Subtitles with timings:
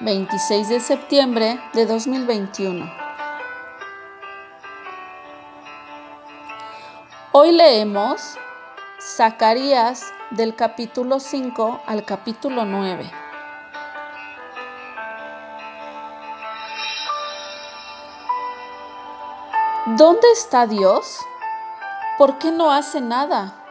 [0.00, 2.92] 26 de septiembre de 2021.
[7.30, 8.36] Hoy leemos
[9.00, 13.08] Zacarías del capítulo 5 al capítulo 9.
[19.96, 21.20] ¿Dónde está Dios?
[22.18, 23.63] ¿Por qué no hace nada?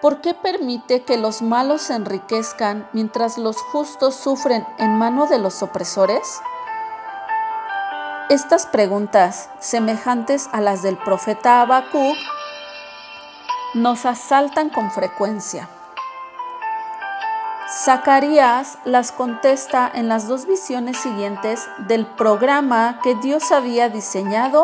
[0.00, 5.38] ¿Por qué permite que los malos se enriquezcan mientras los justos sufren en mano de
[5.38, 6.40] los opresores?
[8.30, 12.14] Estas preguntas, semejantes a las del profeta Habacuc,
[13.74, 15.68] nos asaltan con frecuencia.
[17.84, 24.62] Zacarías las contesta en las dos visiones siguientes del programa que Dios había diseñado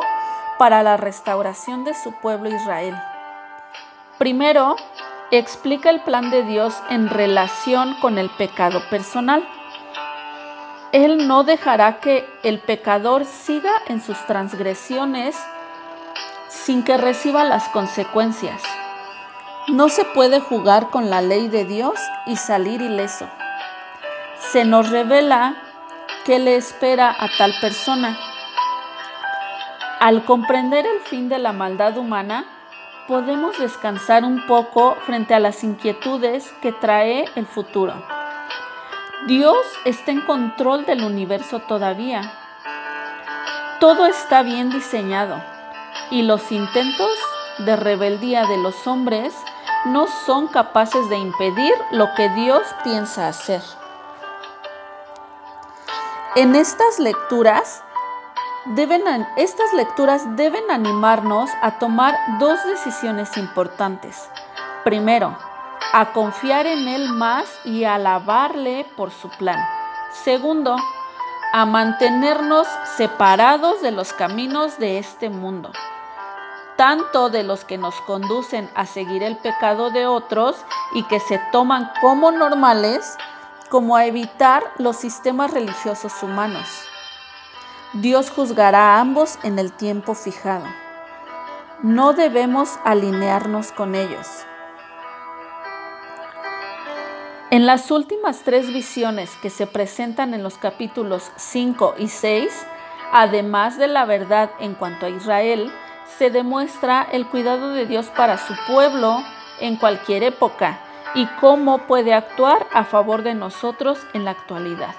[0.59, 2.97] para la restauración de su pueblo Israel.
[4.19, 4.77] Primero,
[5.31, 9.47] explica el plan de Dios en relación con el pecado personal.
[10.93, 15.37] Él no dejará que el pecador siga en sus transgresiones
[16.49, 18.63] sin que reciba las consecuencias.
[19.69, 23.29] No se puede jugar con la ley de Dios y salir ileso.
[24.53, 25.57] Se nos revela
[26.25, 28.17] qué le espera a tal persona.
[30.01, 32.45] Al comprender el fin de la maldad humana,
[33.07, 37.95] podemos descansar un poco frente a las inquietudes que trae el futuro.
[39.27, 42.33] Dios está en control del universo todavía.
[43.81, 45.43] Todo está bien diseñado
[46.11, 47.19] y los intentos
[47.59, 49.35] de rebeldía de los hombres
[49.87, 53.63] no son capaces de impedir lo que Dios piensa hacer.
[56.37, 57.84] En estas lecturas
[59.37, 64.29] estas lecturas deben animarnos a tomar dos decisiones importantes.
[64.85, 65.37] Primero,
[65.93, 69.59] a confiar en Él más y alabarle por su plan.
[70.25, 70.77] Segundo,
[71.53, 72.67] a mantenernos
[72.97, 75.71] separados de los caminos de este mundo,
[76.77, 80.57] tanto de los que nos conducen a seguir el pecado de otros
[80.95, 83.17] y que se toman como normales,
[83.69, 86.94] como a evitar los sistemas religiosos humanos.
[88.01, 90.67] Dios juzgará a ambos en el tiempo fijado.
[91.81, 94.27] No debemos alinearnos con ellos.
[97.53, 102.67] En las últimas tres visiones que se presentan en los capítulos 5 y 6,
[103.13, 105.71] además de la verdad en cuanto a Israel,
[106.19, 109.19] se demuestra el cuidado de Dios para su pueblo
[109.61, 110.81] en cualquier época
[111.15, 114.97] y cómo puede actuar a favor de nosotros en la actualidad.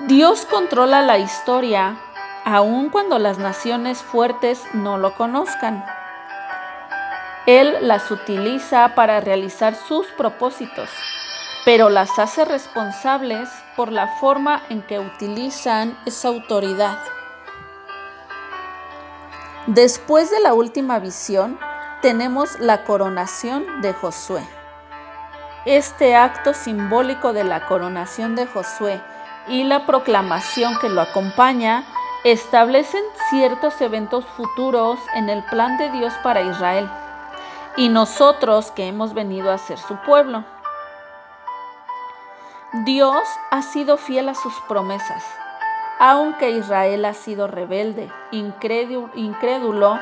[0.00, 1.98] Dios controla la historia
[2.44, 5.82] aun cuando las naciones fuertes no lo conozcan.
[7.46, 10.90] Él las utiliza para realizar sus propósitos,
[11.64, 16.98] pero las hace responsables por la forma en que utilizan esa autoridad.
[19.66, 21.58] Después de la última visión,
[22.02, 24.46] tenemos la coronación de Josué.
[25.64, 29.00] Este acto simbólico de la coronación de Josué
[29.48, 31.84] y la proclamación que lo acompaña
[32.24, 36.90] establecen ciertos eventos futuros en el plan de Dios para Israel
[37.76, 40.44] y nosotros que hemos venido a ser su pueblo.
[42.84, 45.24] Dios ha sido fiel a sus promesas,
[45.98, 49.98] aunque Israel ha sido rebelde, incrédulo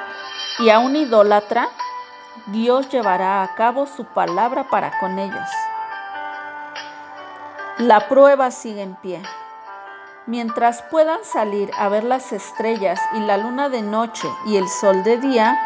[0.59, 1.69] y aún idólatra,
[2.47, 5.49] Dios llevará a cabo su palabra para con ellos.
[7.79, 9.21] La prueba sigue en pie.
[10.27, 15.03] Mientras puedan salir a ver las estrellas y la luna de noche y el sol
[15.03, 15.59] de día,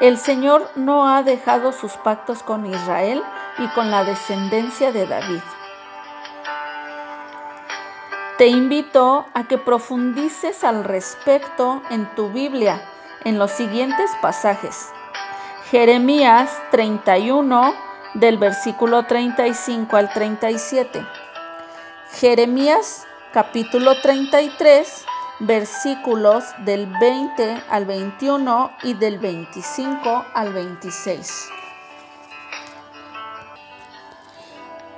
[0.00, 3.22] el Señor no ha dejado sus pactos con Israel
[3.58, 5.42] y con la descendencia de David.
[8.36, 12.82] Te invito a que profundices al respecto en tu Biblia
[13.22, 14.90] en los siguientes pasajes.
[15.70, 21.06] Jeremías 31 del versículo 35 al 37.
[22.12, 25.06] Jeremías capítulo 33
[25.40, 31.48] versículos del 20 al 21 y del 25 al 26.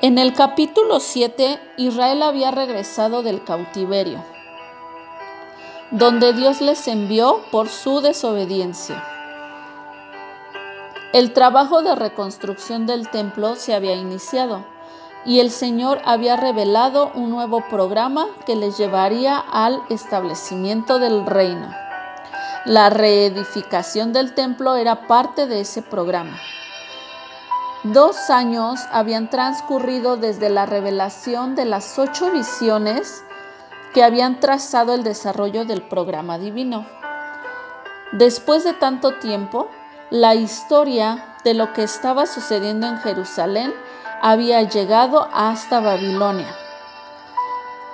[0.00, 4.24] En el capítulo 7, Israel había regresado del cautiverio,
[5.92, 9.11] donde Dios les envió por su desobediencia.
[11.12, 14.64] El trabajo de reconstrucción del templo se había iniciado
[15.26, 21.70] y el Señor había revelado un nuevo programa que les llevaría al establecimiento del reino.
[22.64, 26.40] La reedificación del templo era parte de ese programa.
[27.82, 33.22] Dos años habían transcurrido desde la revelación de las ocho visiones
[33.92, 36.86] que habían trazado el desarrollo del programa divino.
[38.12, 39.68] Después de tanto tiempo,
[40.12, 43.72] la historia de lo que estaba sucediendo en Jerusalén
[44.20, 46.54] había llegado hasta Babilonia.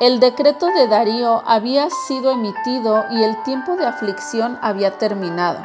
[0.00, 5.64] El decreto de Darío había sido emitido y el tiempo de aflicción había terminado.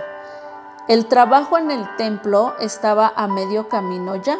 [0.87, 4.37] El trabajo en el templo estaba a medio camino ya.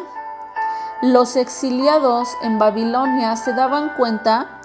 [1.02, 4.60] Los exiliados en Babilonia se daban cuenta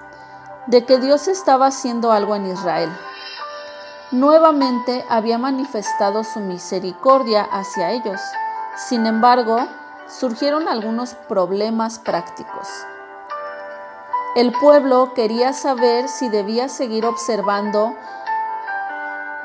[0.68, 2.90] de que Dios estaba haciendo algo en Israel.
[4.12, 8.20] Nuevamente había manifestado su misericordia hacia ellos.
[8.76, 9.68] Sin embargo,
[10.08, 12.66] surgieron algunos problemas prácticos.
[14.34, 17.94] El pueblo quería saber si debía seguir observando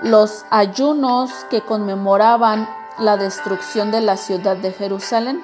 [0.01, 5.43] los ayunos que conmemoraban la destrucción de la ciudad de Jerusalén.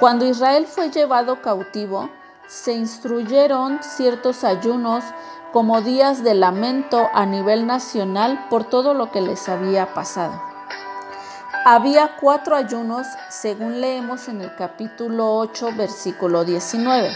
[0.00, 2.08] Cuando Israel fue llevado cautivo,
[2.52, 5.02] se instruyeron ciertos ayunos
[5.54, 10.38] como días de lamento a nivel nacional por todo lo que les había pasado.
[11.64, 17.10] Había cuatro ayunos según leemos en el capítulo 8, versículo 19.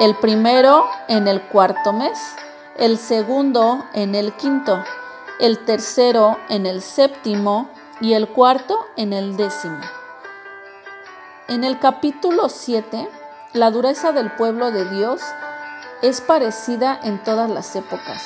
[0.00, 2.18] El primero en el cuarto mes,
[2.78, 4.82] el segundo en el quinto,
[5.38, 7.70] el tercero en el séptimo
[8.00, 9.80] y el cuarto en el décimo.
[11.46, 13.08] En el capítulo 7,
[13.52, 15.20] la dureza del pueblo de Dios
[16.02, 18.22] es parecida en todas las épocas.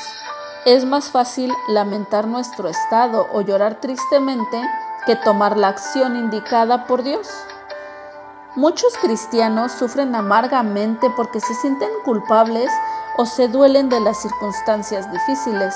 [0.64, 4.61] Es más fácil lamentar nuestro estado o llorar tristemente
[5.06, 7.28] que tomar la acción indicada por Dios.
[8.56, 12.70] Muchos cristianos sufren amargamente porque se sienten culpables
[13.17, 15.75] o se duelen de las circunstancias difíciles,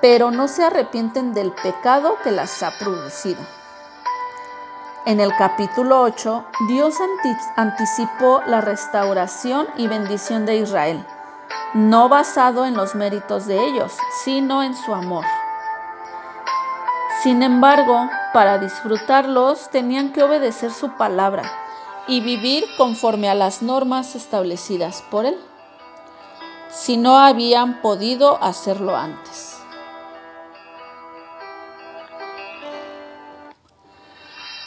[0.00, 3.59] pero no se arrepienten del pecado que las ha producido.
[5.06, 6.96] En el capítulo 8, Dios
[7.56, 11.06] anticipó la restauración y bendición de Israel,
[11.72, 15.24] no basado en los méritos de ellos, sino en su amor.
[17.22, 21.50] Sin embargo, para disfrutarlos tenían que obedecer su palabra
[22.06, 25.38] y vivir conforme a las normas establecidas por Él,
[26.68, 29.49] si no habían podido hacerlo antes.